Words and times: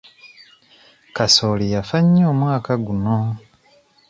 Kasooli 1.15 1.65
yafa 1.73 1.97
nnyo 2.03 2.23
omwaka 2.33 2.73
guno. 2.85 3.17